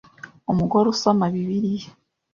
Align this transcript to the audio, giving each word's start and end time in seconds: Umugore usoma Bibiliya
Umugore 0.51 0.85
usoma 0.93 1.25
Bibiliya 1.33 1.89